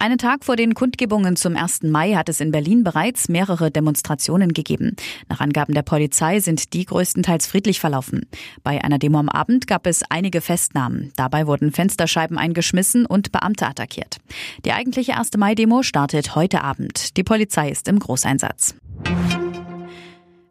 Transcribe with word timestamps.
Einen 0.00 0.18
Tag 0.18 0.44
vor 0.44 0.54
den 0.54 0.74
Kundgebungen 0.74 1.34
zum 1.34 1.56
1. 1.56 1.82
Mai 1.82 2.14
hat 2.14 2.28
es 2.28 2.40
in 2.40 2.52
Berlin 2.52 2.84
bereits 2.84 3.28
mehrere 3.28 3.72
Demonstrationen 3.72 4.52
gegeben. 4.52 4.94
Nach 5.28 5.40
Angaben 5.40 5.74
der 5.74 5.82
Polizei 5.82 6.38
sind 6.38 6.72
die 6.72 6.84
größtenteils 6.84 7.48
friedlich 7.48 7.80
verlaufen. 7.80 8.26
Bei 8.62 8.84
einer 8.84 9.00
Demo 9.00 9.18
am 9.18 9.28
Abend 9.28 9.66
gab 9.66 9.88
es 9.88 10.04
einige 10.08 10.40
Festnahmen. 10.40 11.12
Dabei 11.16 11.48
wurden 11.48 11.72
Fensterscheiben 11.72 12.38
eingeschmissen 12.38 13.06
und 13.06 13.32
Beamte 13.32 13.66
attackiert. 13.66 14.18
Die 14.64 14.72
eigentliche 14.72 15.16
1. 15.16 15.36
Mai-Demo 15.36 15.82
startet 15.82 16.36
heute 16.36 16.62
Abend. 16.62 17.16
Die 17.16 17.24
Polizei 17.24 17.68
ist 17.68 17.88
im 17.88 17.98
Großeinsatz. 17.98 18.76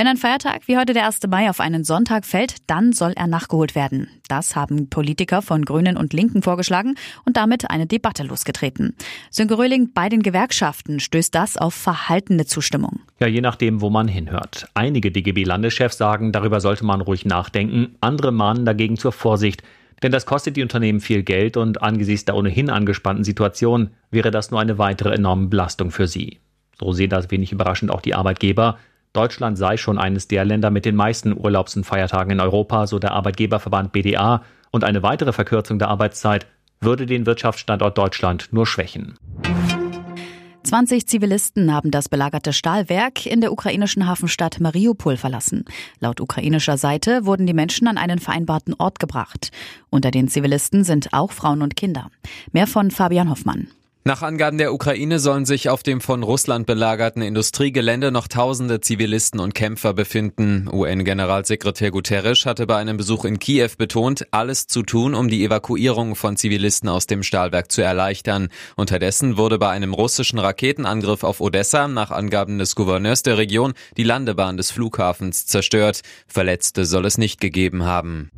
Wenn 0.00 0.06
ein 0.06 0.16
Feiertag 0.16 0.62
wie 0.64 0.78
heute 0.78 0.94
der 0.94 1.04
1. 1.04 1.20
Mai 1.28 1.50
auf 1.50 1.60
einen 1.60 1.84
Sonntag 1.84 2.24
fällt, 2.24 2.54
dann 2.68 2.94
soll 2.94 3.12
er 3.16 3.26
nachgeholt 3.26 3.74
werden. 3.74 4.08
Das 4.28 4.56
haben 4.56 4.88
Politiker 4.88 5.42
von 5.42 5.62
Grünen 5.62 5.98
und 5.98 6.14
Linken 6.14 6.40
vorgeschlagen 6.40 6.94
und 7.26 7.36
damit 7.36 7.70
eine 7.70 7.84
Debatte 7.84 8.22
losgetreten. 8.22 8.96
Sönke 9.30 9.58
Röhling, 9.58 9.92
bei 9.92 10.08
den 10.08 10.22
Gewerkschaften 10.22 11.00
stößt 11.00 11.34
das 11.34 11.58
auf 11.58 11.74
verhaltene 11.74 12.46
Zustimmung. 12.46 13.00
Ja, 13.18 13.26
je 13.26 13.42
nachdem, 13.42 13.82
wo 13.82 13.90
man 13.90 14.08
hinhört. 14.08 14.68
Einige 14.72 15.10
DGB-Landeschefs 15.10 15.98
sagen, 15.98 16.32
darüber 16.32 16.60
sollte 16.60 16.86
man 16.86 17.02
ruhig 17.02 17.26
nachdenken. 17.26 17.94
Andere 18.00 18.32
mahnen 18.32 18.64
dagegen 18.64 18.96
zur 18.96 19.12
Vorsicht. 19.12 19.62
Denn 20.02 20.12
das 20.12 20.24
kostet 20.24 20.56
die 20.56 20.62
Unternehmen 20.62 21.00
viel 21.00 21.22
Geld 21.24 21.58
und 21.58 21.82
angesichts 21.82 22.24
der 22.24 22.36
ohnehin 22.36 22.70
angespannten 22.70 23.24
Situation 23.24 23.90
wäre 24.10 24.30
das 24.30 24.50
nur 24.50 24.60
eine 24.60 24.78
weitere 24.78 25.12
enorme 25.12 25.48
Belastung 25.48 25.90
für 25.90 26.06
sie. 26.06 26.38
So 26.78 26.92
sehen 26.92 27.10
das 27.10 27.30
wenig 27.30 27.52
überraschend 27.52 27.90
auch 27.90 28.00
die 28.00 28.14
Arbeitgeber. 28.14 28.78
Deutschland 29.12 29.58
sei 29.58 29.76
schon 29.76 29.98
eines 29.98 30.28
der 30.28 30.44
Länder 30.44 30.70
mit 30.70 30.84
den 30.84 30.94
meisten 30.94 31.36
Urlaubs- 31.36 31.76
und 31.76 31.84
Feiertagen 31.84 32.30
in 32.30 32.40
Europa, 32.40 32.86
so 32.86 32.98
der 32.98 33.12
Arbeitgeberverband 33.12 33.90
BDA, 33.92 34.42
und 34.70 34.84
eine 34.84 35.02
weitere 35.02 35.32
Verkürzung 35.32 35.80
der 35.80 35.88
Arbeitszeit 35.88 36.46
würde 36.80 37.06
den 37.06 37.26
Wirtschaftsstandort 37.26 37.98
Deutschland 37.98 38.48
nur 38.52 38.66
schwächen. 38.66 39.18
20 40.62 41.08
Zivilisten 41.08 41.74
haben 41.74 41.90
das 41.90 42.08
belagerte 42.08 42.52
Stahlwerk 42.52 43.26
in 43.26 43.40
der 43.40 43.50
ukrainischen 43.50 44.06
Hafenstadt 44.06 44.60
Mariupol 44.60 45.16
verlassen. 45.16 45.64
Laut 45.98 46.20
ukrainischer 46.20 46.76
Seite 46.76 47.24
wurden 47.24 47.46
die 47.46 47.54
Menschen 47.54 47.88
an 47.88 47.98
einen 47.98 48.20
vereinbarten 48.20 48.74
Ort 48.78 49.00
gebracht. 49.00 49.50
Unter 49.88 50.12
den 50.12 50.28
Zivilisten 50.28 50.84
sind 50.84 51.12
auch 51.12 51.32
Frauen 51.32 51.62
und 51.62 51.74
Kinder. 51.74 52.08
Mehr 52.52 52.68
von 52.68 52.92
Fabian 52.92 53.30
Hoffmann. 53.30 53.68
Nach 54.02 54.22
Angaben 54.22 54.56
der 54.56 54.72
Ukraine 54.72 55.18
sollen 55.18 55.44
sich 55.44 55.68
auf 55.68 55.82
dem 55.82 56.00
von 56.00 56.22
Russland 56.22 56.64
belagerten 56.64 57.20
Industriegelände 57.20 58.10
noch 58.10 58.28
tausende 58.28 58.80
Zivilisten 58.80 59.40
und 59.40 59.54
Kämpfer 59.54 59.92
befinden. 59.92 60.70
UN-Generalsekretär 60.72 61.90
Guterres 61.90 62.46
hatte 62.46 62.66
bei 62.66 62.76
einem 62.76 62.96
Besuch 62.96 63.26
in 63.26 63.38
Kiew 63.38 63.68
betont, 63.76 64.26
alles 64.30 64.66
zu 64.66 64.84
tun, 64.84 65.14
um 65.14 65.28
die 65.28 65.44
Evakuierung 65.44 66.16
von 66.16 66.38
Zivilisten 66.38 66.88
aus 66.88 67.08
dem 67.08 67.22
Stahlwerk 67.22 67.70
zu 67.70 67.82
erleichtern. 67.82 68.48
Unterdessen 68.74 69.36
wurde 69.36 69.58
bei 69.58 69.68
einem 69.68 69.92
russischen 69.92 70.38
Raketenangriff 70.38 71.22
auf 71.22 71.42
Odessa 71.42 71.86
nach 71.86 72.10
Angaben 72.10 72.58
des 72.58 72.74
Gouverneurs 72.74 73.22
der 73.22 73.36
Region 73.36 73.74
die 73.98 74.04
Landebahn 74.04 74.56
des 74.56 74.70
Flughafens 74.70 75.44
zerstört. 75.44 76.00
Verletzte 76.26 76.86
soll 76.86 77.04
es 77.04 77.18
nicht 77.18 77.38
gegeben 77.38 77.84
haben. 77.84 78.30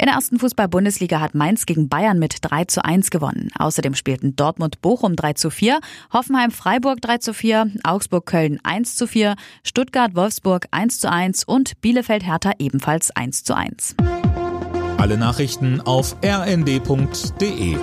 In 0.00 0.06
der 0.06 0.14
ersten 0.14 0.38
Fußball-Bundesliga 0.38 1.20
hat 1.20 1.34
Mainz 1.34 1.66
gegen 1.66 1.88
Bayern 1.88 2.20
mit 2.20 2.36
3 2.42 2.66
zu 2.66 2.84
1 2.84 3.10
gewonnen. 3.10 3.50
Außerdem 3.58 3.94
spielten 3.94 4.36
Dortmund 4.36 4.80
Bochum 4.80 5.16
3 5.16 5.32
zu 5.32 5.50
4, 5.50 5.80
Hoffenheim 6.12 6.52
Freiburg 6.52 7.00
3 7.00 7.18
zu 7.18 7.34
4, 7.34 7.72
Augsburg 7.82 8.24
Köln 8.24 8.60
1 8.62 8.94
zu 8.94 9.08
4, 9.08 9.34
Stuttgart 9.64 10.14
Wolfsburg 10.14 10.66
1 10.70 11.00
zu 11.00 11.10
1 11.10 11.42
und 11.42 11.80
Bielefeld 11.80 12.24
Hertha 12.24 12.52
ebenfalls 12.60 13.10
1 13.10 13.42
zu 13.42 13.56
1. 13.56 13.96
Alle 14.98 15.18
Nachrichten 15.18 15.80
auf 15.80 16.16
rnd.de 16.24 17.76